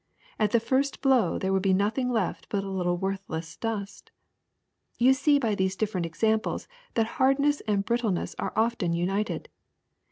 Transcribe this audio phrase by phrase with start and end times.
[0.39, 4.09] At the first blow there would be nothing left but a little worthless dust.
[4.97, 9.47] You see by these different examples that hardness and brittleness are often united.